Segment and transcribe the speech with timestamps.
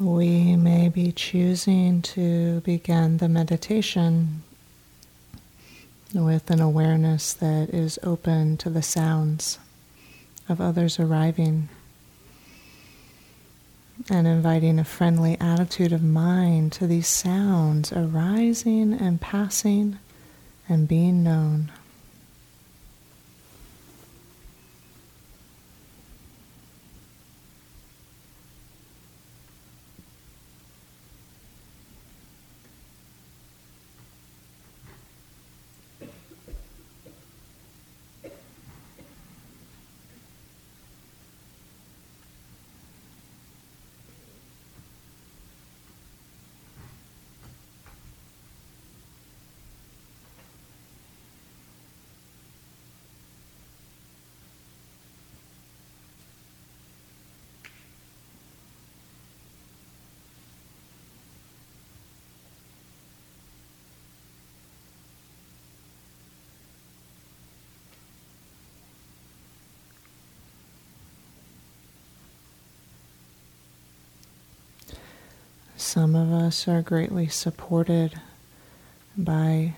[0.00, 4.44] we may be choosing to begin the meditation
[6.14, 9.58] with an awareness that is open to the sounds
[10.48, 11.68] of others arriving
[14.08, 19.98] and inviting a friendly attitude of mind to these sounds arising and passing
[20.68, 21.72] and being known.
[75.88, 78.20] Some of us are greatly supported
[79.16, 79.72] by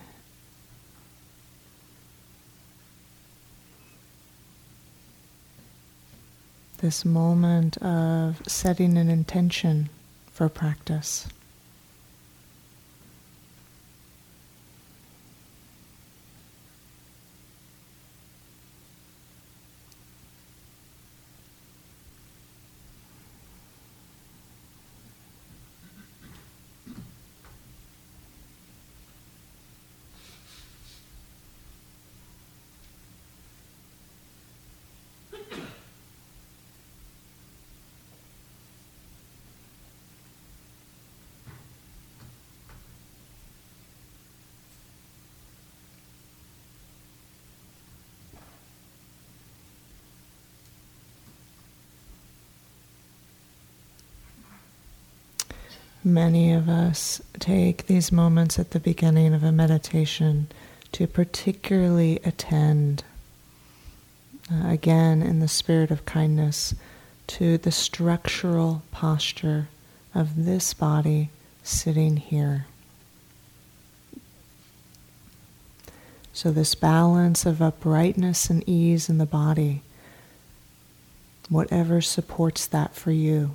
[6.79, 9.89] this moment of setting an intention
[10.33, 11.29] for practice.
[56.03, 60.49] Many of us take these moments at the beginning of a meditation
[60.93, 63.05] to particularly attend,
[64.51, 66.75] uh, again in the spirit of kindness,
[67.27, 69.69] to the structural posture
[70.15, 71.29] of this body
[71.63, 72.67] sitting here.
[76.33, 79.83] So, this balance of uprightness and ease in the body,
[81.51, 83.55] whatever supports that for you.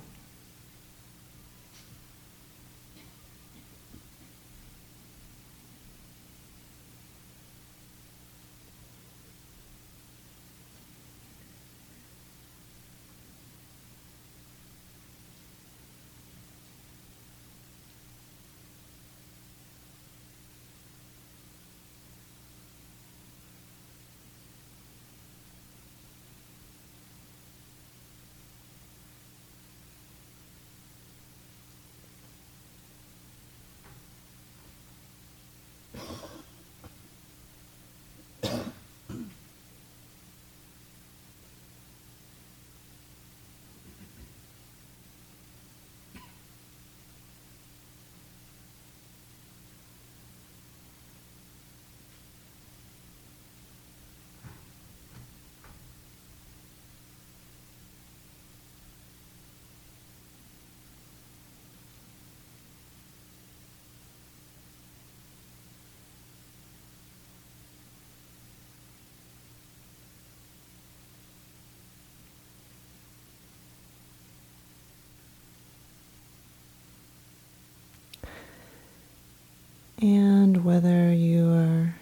[80.06, 81.96] And whether you are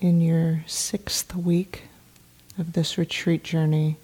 [0.00, 1.82] in your sixth week
[2.56, 3.98] of this retreat journey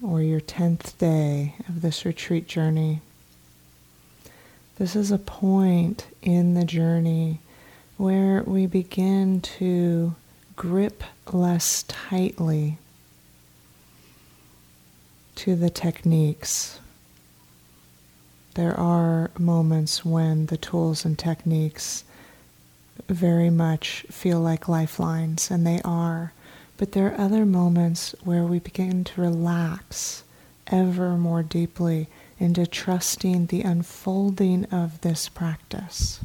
[0.00, 3.00] or your tenth day of this retreat journey,
[4.78, 7.40] this is a point in the journey
[7.96, 10.14] where we begin to
[10.54, 11.02] grip
[11.32, 12.78] less tightly
[15.34, 16.78] to the techniques
[18.58, 22.02] there are moments when the tools and techniques
[23.08, 26.32] very much feel like lifelines, and they are.
[26.76, 30.24] But there are other moments where we begin to relax
[30.66, 32.08] ever more deeply
[32.40, 36.18] into trusting the unfolding of this practice.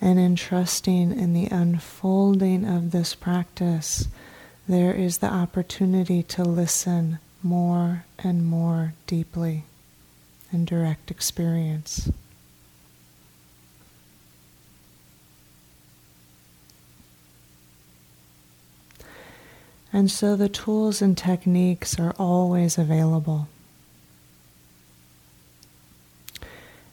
[0.00, 4.08] And in trusting in the unfolding of this practice,
[4.68, 9.64] there is the opportunity to listen more and more deeply
[10.52, 12.10] in direct experience.
[19.92, 23.48] And so the tools and techniques are always available.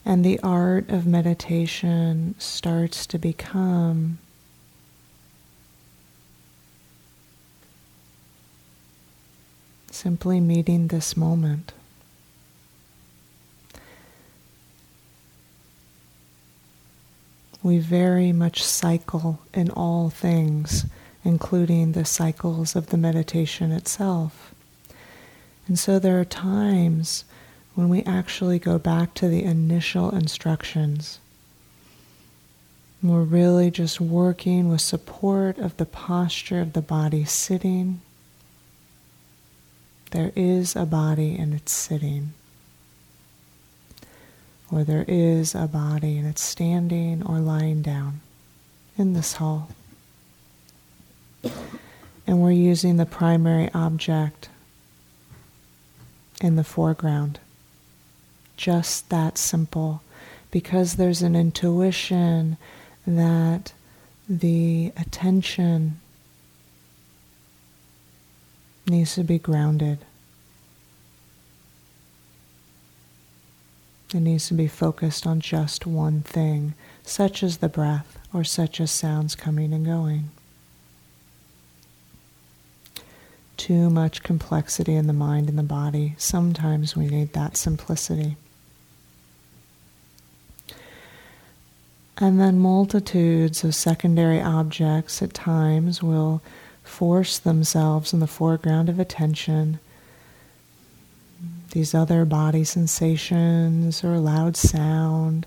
[0.03, 4.17] And the art of meditation starts to become
[9.93, 11.73] simply meeting this moment.
[17.61, 20.85] We very much cycle in all things
[21.23, 24.53] including the cycles of the meditation itself.
[25.67, 27.25] And so there are times
[27.75, 31.19] when we actually go back to the initial instructions.
[33.01, 38.01] We're really just working with support of the posture of the body sitting.
[40.11, 42.33] There is a body and it's sitting.
[44.71, 48.21] Or there is a body and it's standing or lying down
[48.97, 49.69] in this hall
[52.29, 54.49] and we're using the primary object
[56.39, 57.39] in the foreground.
[58.55, 60.03] Just that simple,
[60.51, 62.57] because there's an intuition
[63.07, 63.73] that
[64.29, 65.99] the attention
[68.89, 69.99] needs to be grounded.
[74.13, 78.81] It needs to be focused on just one thing, such as the breath or such
[78.81, 80.31] as sounds coming and going.
[83.59, 86.15] too much complexity in the mind and the body.
[86.17, 88.37] Sometimes we need that simplicity.
[92.17, 96.41] And then multitudes of secondary objects at times will
[96.89, 99.79] force themselves in the foreground of attention.
[101.71, 105.45] These other body sensations or loud sound,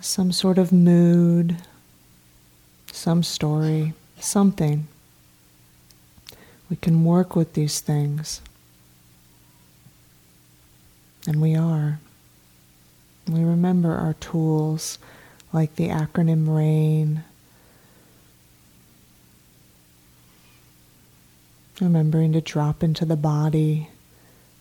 [0.00, 1.58] some sort of mood,
[2.90, 4.88] some story, something.
[6.68, 8.40] We can work with these things.
[11.26, 12.00] And we are.
[13.28, 14.98] We remember our tools
[15.52, 17.24] like the acronym RAIN.
[21.80, 23.88] Remembering to drop into the body,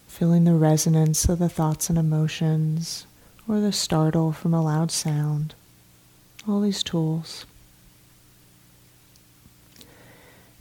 [0.08, 3.06] feeling the resonance of the thoughts and emotions,
[3.46, 5.54] or the startle from a loud sound.
[6.48, 7.46] All these tools.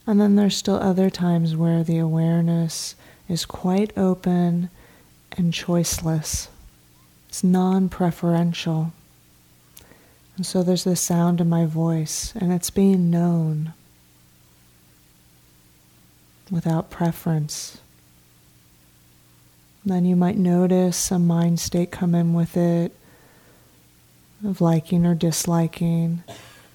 [0.05, 2.97] And then there's still other times where the awareness
[3.29, 4.69] is quite open
[5.31, 6.49] and choiceless.
[7.29, 8.93] It's non preferential.
[10.37, 13.75] And so there's the sound in my voice, and it's being known
[16.51, 17.79] without preference.
[19.85, 22.93] Then you might notice a mind state come in with it
[24.45, 26.23] of liking or disliking.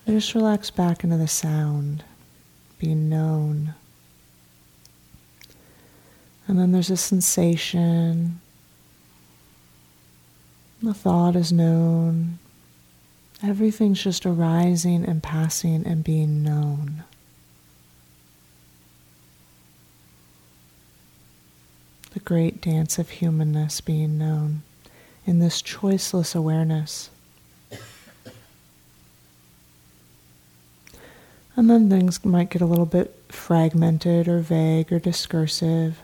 [0.06, 2.04] And just relax back into the sound
[2.84, 3.74] be known.
[6.48, 8.42] And then there's a sensation.
[10.82, 12.40] The thought is known.
[13.42, 17.06] Everything's just arising and passing and being known.
[22.14, 24.62] The great dance of humanness being known
[25.26, 27.10] in this choiceless awareness.
[31.56, 36.00] And then things might get a little bit fragmented or vague or discursive.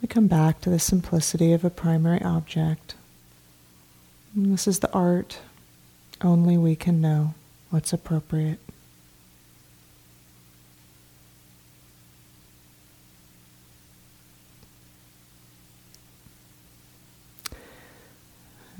[0.00, 2.94] We come back to the simplicity of a primary object.
[4.34, 5.38] And this is the art.
[6.20, 7.34] Only we can know
[7.70, 8.58] what's appropriate.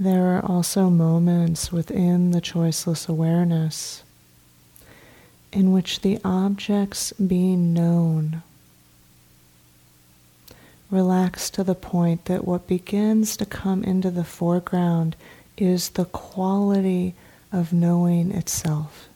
[0.03, 4.03] There are also moments within the choiceless awareness
[5.53, 8.43] in which the objects being known
[10.91, 15.15] relax to the point that what begins to come into the foreground
[15.57, 17.15] is the quality
[17.53, 19.09] of knowing itself.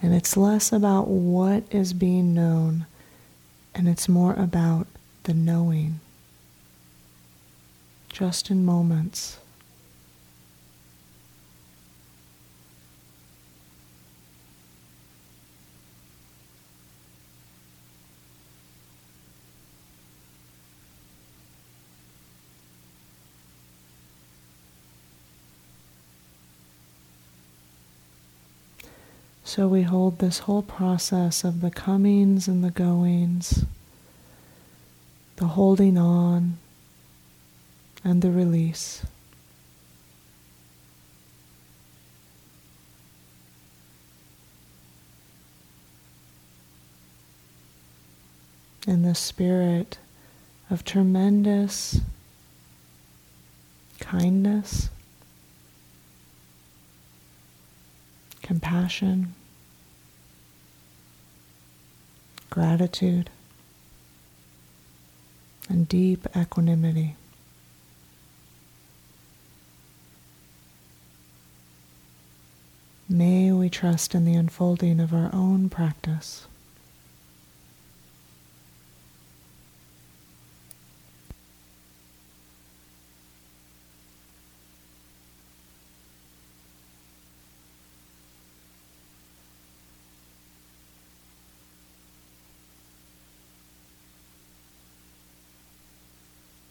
[0.00, 2.86] And it's less about what is being known,
[3.74, 4.86] and it's more about
[5.24, 5.98] the knowing.
[8.10, 9.38] Just in moments.
[29.54, 33.64] So we hold this whole process of the comings and the goings,
[35.36, 36.58] the holding on
[38.02, 39.06] and the release.
[48.88, 49.98] In the spirit
[50.68, 52.00] of tremendous
[54.00, 54.90] kindness,
[58.42, 59.32] compassion,
[62.54, 63.28] gratitude,
[65.68, 67.16] and deep equanimity.
[73.08, 76.46] May we trust in the unfolding of our own practice.